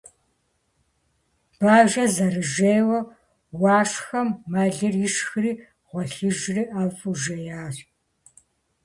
Бажэр 1.63 2.09
зэрыжейуэ, 2.15 2.99
Уашхэм 3.61 4.29
мэлыр 4.51 4.95
ишхри 5.05 5.51
гъуэлъыжри 5.87 6.63
ӀэфӀу 6.73 7.15
жеящ. 7.21 7.75